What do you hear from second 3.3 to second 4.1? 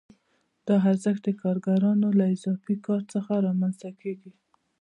رامنځته